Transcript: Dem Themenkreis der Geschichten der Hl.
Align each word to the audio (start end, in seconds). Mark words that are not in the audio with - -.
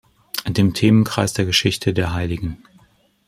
Dem 0.47 0.73
Themenkreis 0.73 1.33
der 1.33 1.45
Geschichten 1.45 1.93
der 1.93 2.11
Hl. 2.15 2.57